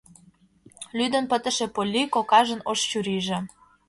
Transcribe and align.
Лӱдын 0.97 1.25
пытыше 1.31 1.67
Полли 1.75 2.03
кокажын 2.15 2.61
ош 2.71 2.79
чурийже... 2.89 3.37